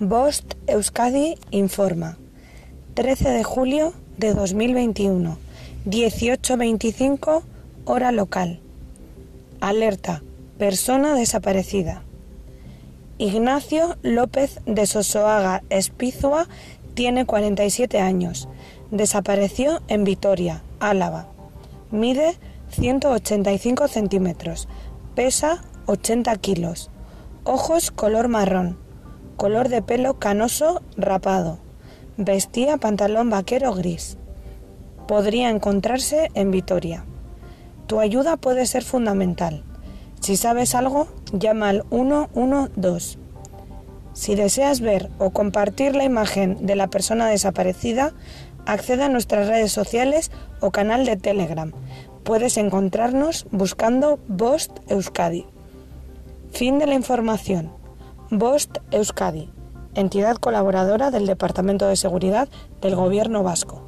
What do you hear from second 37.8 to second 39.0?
Tu ayuda puede ser